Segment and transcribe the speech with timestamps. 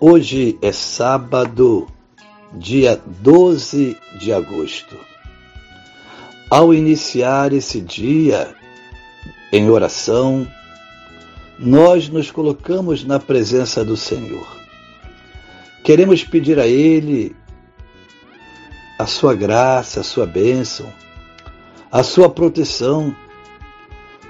[0.00, 1.86] Hoje é sábado,
[2.52, 4.96] dia 12 de agosto.
[6.50, 8.52] Ao iniciar esse dia
[9.52, 10.46] em oração,
[11.60, 14.44] nós nos colocamos na presença do Senhor.
[15.84, 17.34] Queremos pedir a Ele
[18.98, 20.92] a sua graça, a sua bênção,
[21.90, 23.14] a sua proteção,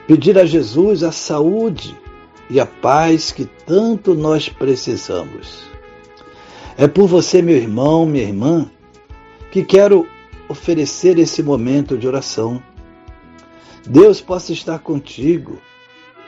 [0.07, 2.04] pedir a Jesus a saúde
[2.51, 5.65] e a paz que tanto nós precisamos.
[6.77, 8.71] É por você, meu irmão, minha irmã,
[9.51, 10.07] que quero
[10.49, 12.63] oferecer esse momento de oração.
[13.87, 15.61] Deus possa estar contigo,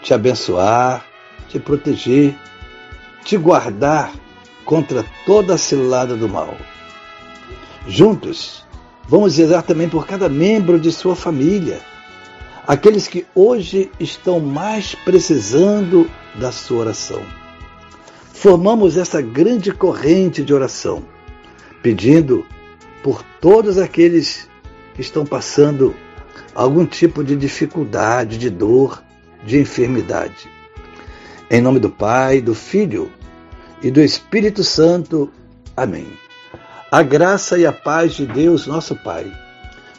[0.03, 1.05] te abençoar,
[1.49, 2.37] te proteger,
[3.25, 4.13] te guardar
[4.65, 6.57] contra toda a cilada do mal.
[7.89, 8.65] Juntos,
[9.09, 11.81] vamos rezar também por cada membro de sua família
[12.67, 17.23] aqueles que hoje estão mais precisando da sua oração.
[18.33, 21.05] Formamos essa grande corrente de oração,
[21.83, 22.45] pedindo
[23.03, 24.49] por todos aqueles
[24.95, 25.95] que estão passando
[26.55, 29.03] algum tipo de dificuldade, de dor,
[29.45, 30.51] de enfermidade.
[31.49, 33.11] Em nome do Pai, do Filho
[33.81, 35.31] e do Espírito Santo.
[35.77, 36.07] Amém.
[36.91, 39.31] A graça e a paz de Deus, nosso Pai,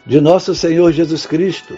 [0.06, 1.78] de nosso Senhor Jesus Cristo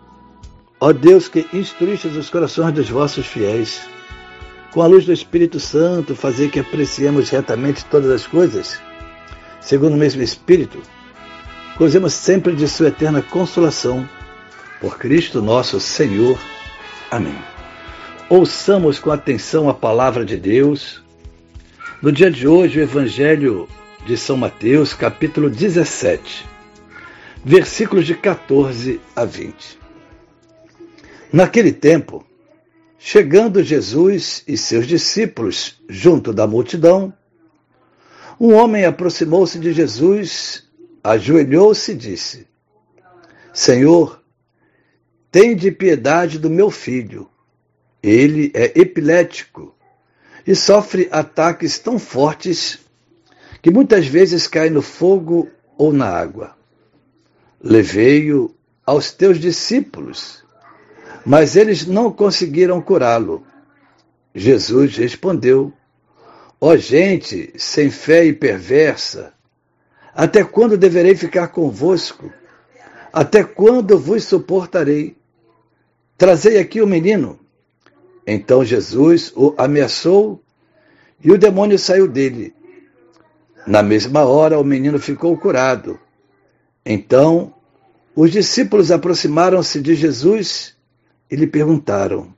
[0.83, 3.87] Ó Deus que instruístes os corações dos vossos fiéis,
[4.71, 8.81] com a luz do Espírito Santo, fazer que apreciemos retamente todas as coisas,
[9.59, 10.81] segundo o mesmo Espírito,
[11.77, 14.09] gozemos sempre de Sua eterna consolação.
[14.79, 16.39] Por Cristo nosso Senhor.
[17.11, 17.37] Amém.
[18.27, 21.03] Ouçamos com atenção a palavra de Deus.
[22.01, 23.69] No dia de hoje, o Evangelho
[24.03, 26.43] de São Mateus, capítulo 17,
[27.45, 29.80] versículos de 14 a 20.
[31.33, 32.25] Naquele tempo,
[32.99, 37.13] chegando Jesus e seus discípulos junto da multidão,
[38.37, 40.67] um homem aproximou-se de Jesus,
[41.01, 42.47] ajoelhou-se e disse:
[43.53, 44.21] Senhor,
[45.31, 47.29] tende piedade do meu filho.
[48.03, 49.73] Ele é epilético
[50.45, 52.79] e sofre ataques tão fortes
[53.61, 56.57] que muitas vezes cai no fogo ou na água.
[57.63, 58.53] Levei-o
[58.85, 60.40] aos teus discípulos
[61.25, 63.43] mas eles não conseguiram curá-lo.
[64.33, 65.73] Jesus respondeu:
[66.59, 69.33] Ó oh, gente sem fé e perversa,
[70.13, 72.31] até quando deverei ficar convosco?
[73.13, 75.17] Até quando vos suportarei?
[76.17, 77.39] Trazei aqui o menino.
[78.25, 80.41] Então Jesus o ameaçou
[81.23, 82.53] e o demônio saiu dele.
[83.67, 85.99] Na mesma hora, o menino ficou curado.
[86.85, 87.53] Então,
[88.15, 90.75] os discípulos aproximaram-se de Jesus
[91.31, 92.35] e lhe perguntaram,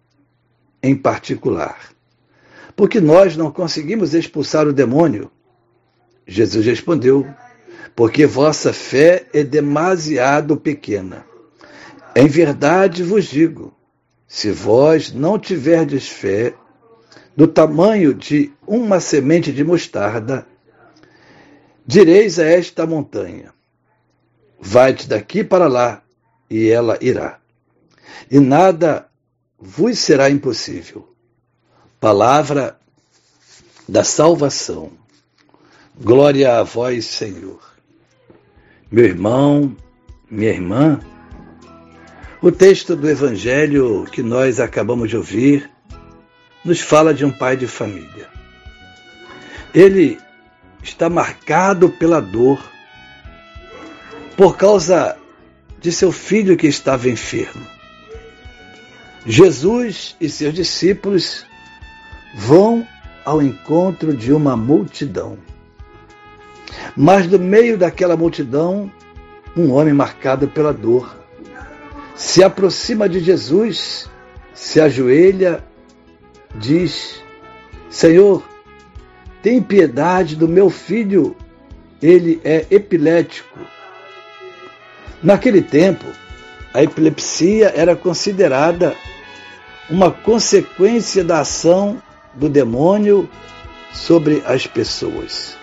[0.81, 1.89] em particular,
[2.75, 5.31] por que nós não conseguimos expulsar o demônio?
[6.27, 7.27] Jesus respondeu,
[7.95, 11.25] porque vossa fé é demasiado pequena.
[12.15, 13.73] Em verdade vos digo,
[14.27, 16.53] se vós não tiverdes fé
[17.35, 20.45] do tamanho de uma semente de mostarda,
[21.85, 23.51] direis a esta montanha:
[24.59, 26.03] Vai-te daqui para lá,
[26.49, 27.42] e ela irá
[28.29, 29.07] e nada
[29.59, 31.13] vos será impossível.
[31.99, 32.77] Palavra
[33.87, 34.91] da salvação.
[35.99, 37.61] Glória a vós, Senhor.
[38.91, 39.75] Meu irmão,
[40.29, 40.99] minha irmã,
[42.41, 45.69] o texto do Evangelho que nós acabamos de ouvir
[46.65, 48.27] nos fala de um pai de família.
[49.73, 50.19] Ele
[50.83, 52.61] está marcado pela dor
[54.35, 55.17] por causa
[55.79, 57.65] de seu filho que estava enfermo.
[59.25, 61.45] Jesus e seus discípulos
[62.35, 62.87] vão
[63.23, 65.37] ao encontro de uma multidão.
[66.95, 68.91] Mas do meio daquela multidão,
[69.55, 71.23] um homem marcado pela dor
[72.15, 74.09] se aproxima de Jesus,
[74.53, 75.63] se ajoelha,
[76.55, 77.21] diz:
[77.89, 78.43] Senhor,
[79.41, 81.35] tem piedade do meu filho,
[82.01, 83.59] ele é epilético.
[85.21, 86.05] Naquele tempo,
[86.73, 88.95] a epilepsia era considerada
[89.89, 92.01] uma consequência da ação
[92.33, 93.29] do demônio
[93.93, 95.55] sobre as pessoas.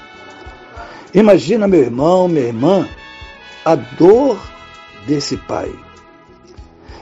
[1.13, 2.89] Imagina, meu irmão, minha irmã,
[3.65, 4.41] a dor
[5.07, 5.73] desse pai.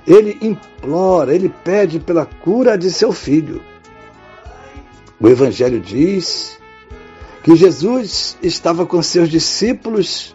[0.07, 3.63] Ele implora, ele pede pela cura de seu filho.
[5.21, 6.59] O Evangelho diz
[7.43, 10.35] que Jesus estava com seus discípulos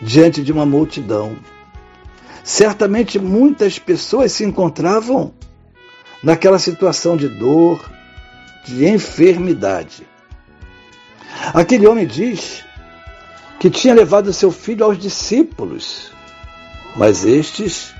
[0.00, 1.36] diante de uma multidão.
[2.42, 5.34] Certamente muitas pessoas se encontravam
[6.22, 7.90] naquela situação de dor,
[8.64, 10.06] de enfermidade.
[11.54, 12.64] Aquele homem diz
[13.58, 16.12] que tinha levado seu filho aos discípulos,
[16.96, 17.94] mas estes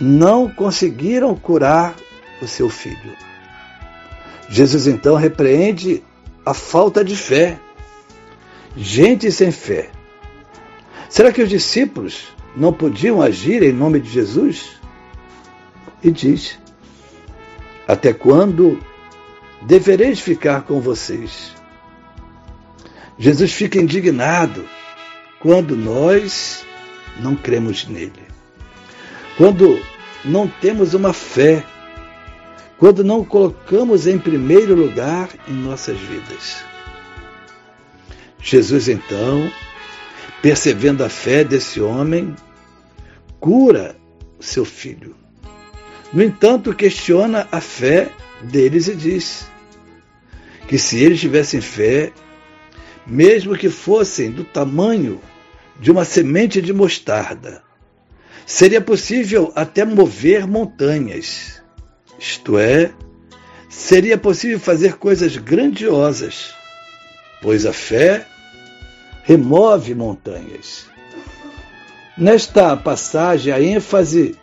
[0.00, 1.94] não conseguiram curar
[2.40, 3.16] o seu filho.
[4.48, 6.02] Jesus então repreende
[6.44, 7.58] a falta de fé.
[8.76, 9.90] Gente sem fé
[11.08, 14.80] Será que os discípulos não podiam agir em nome de Jesus?
[16.02, 16.58] E diz:
[17.86, 18.80] Até quando
[19.62, 21.54] devereis ficar com vocês?
[23.18, 24.64] Jesus fica indignado
[25.40, 26.64] quando nós
[27.18, 28.26] não cremos nele.
[29.36, 29.80] Quando
[30.24, 31.64] não temos uma fé,
[32.78, 36.64] quando não colocamos em primeiro lugar em nossas vidas.
[38.38, 39.50] Jesus então
[40.42, 42.34] percebendo a fé desse homem,
[43.40, 43.96] cura
[44.40, 45.14] seu filho.
[46.12, 48.10] No entanto, questiona a fé
[48.42, 49.46] deles e diz
[50.68, 52.12] que se eles tivessem fé,
[53.06, 55.20] mesmo que fossem do tamanho
[55.78, 57.62] de uma semente de mostarda,
[58.44, 61.62] seria possível até mover montanhas.
[62.18, 62.92] Isto é,
[63.68, 66.54] seria possível fazer coisas grandiosas,
[67.42, 68.26] pois a fé
[69.24, 70.86] remove montanhas.
[72.16, 74.36] Nesta passagem, a ênfase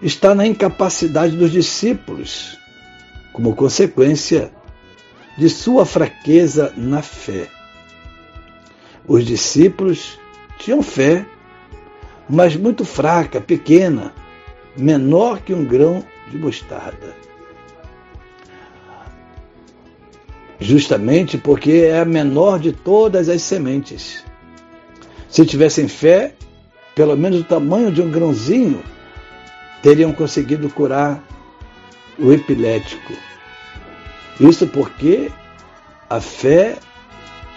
[0.00, 2.58] está na incapacidade dos discípulos,
[3.32, 4.52] como consequência
[5.36, 7.48] de sua fraqueza na fé.
[9.06, 10.18] Os discípulos
[10.58, 11.26] tinham fé,
[12.28, 14.14] mas muito fraca, pequena,
[14.76, 17.20] menor que um grão de mostarda.
[20.60, 24.22] justamente porque é a menor de todas as sementes.
[25.28, 26.34] Se tivessem fé,
[26.94, 28.82] pelo menos o tamanho de um grãozinho,
[29.82, 31.22] teriam conseguido curar
[32.18, 33.12] o epilético.
[34.38, 35.30] Isso porque
[36.08, 36.78] a fé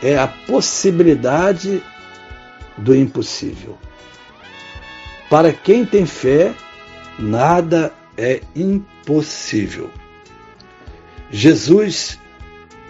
[0.02, 1.82] é a possibilidade
[2.78, 3.78] do impossível.
[5.30, 6.54] Para quem tem fé,
[7.18, 9.90] nada é impossível.
[11.32, 12.20] Jesus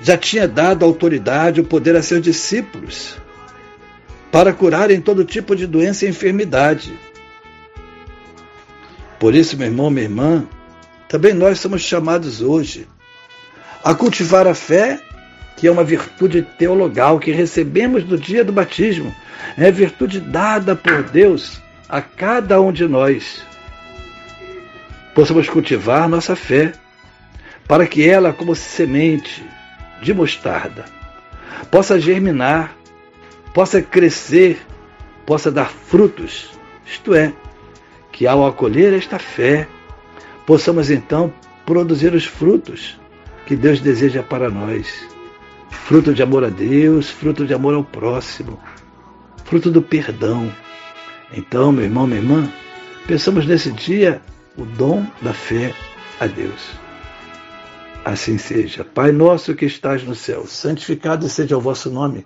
[0.01, 3.15] já tinha dado autoridade o poder a seus discípulos
[4.33, 6.91] para curarem todo tipo de doença e enfermidade.
[9.19, 10.47] Por isso, meu irmão, minha irmã,
[11.07, 12.87] também nós somos chamados hoje
[13.83, 14.99] a cultivar a fé,
[15.55, 19.13] que é uma virtude teologal que recebemos no dia do batismo.
[19.55, 23.43] É virtude dada por Deus a cada um de nós.
[25.13, 26.73] Possamos cultivar nossa fé,
[27.67, 29.45] para que ela, como semente,
[30.01, 30.85] de mostarda
[31.69, 32.75] possa germinar,
[33.53, 34.59] possa crescer,
[35.25, 36.49] possa dar frutos,
[36.85, 37.33] isto é,
[38.11, 39.67] que ao acolher esta fé,
[40.45, 41.33] possamos então
[41.65, 42.99] produzir os frutos
[43.45, 45.07] que Deus deseja para nós.
[45.69, 48.59] Fruto de amor a Deus, fruto de amor ao próximo,
[49.45, 50.51] fruto do perdão.
[51.33, 52.49] Então, meu irmão, minha irmã,
[53.07, 54.21] pensamos nesse dia
[54.57, 55.73] o dom da fé
[56.19, 56.71] a Deus.
[58.05, 58.83] Assim seja.
[58.83, 62.25] Pai nosso que estás no céu, santificado seja o vosso nome.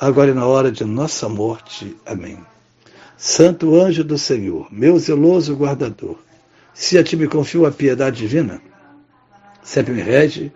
[0.00, 1.94] agora e na hora de nossa morte.
[2.06, 2.38] Amém.
[3.18, 6.16] Santo anjo do Senhor, meu zeloso guardador,
[6.72, 8.62] se a ti me confio a piedade divina,
[9.62, 10.50] sempre me rege,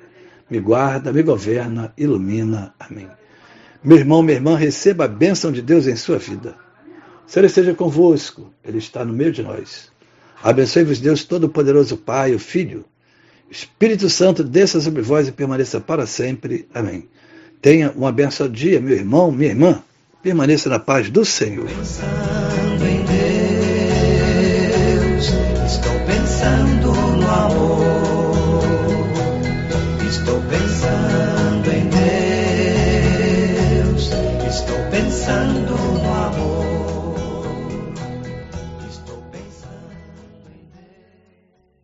[0.49, 2.75] me guarda, me governa, ilumina.
[2.81, 3.07] Amém.
[3.83, 6.55] Meu irmão, minha irmã, receba a bênção de Deus em sua vida.
[7.27, 9.93] Se Ele esteja convosco, Ele está no meio de nós.
[10.43, 12.87] Abençoe-vos, Deus Todo-Poderoso, Pai, o Filho,
[13.51, 16.67] Espírito Santo, desça sobre vós e permaneça para sempre.
[16.73, 17.07] Amém.
[17.65, 19.83] Tenha um abençoado dia, meu irmão, minha irmã.
[20.23, 21.65] Permaneça na paz do Senhor.
[21.65, 23.03] Pensando em
[25.07, 25.33] Deus,
[25.73, 27.84] estou pensando no amor.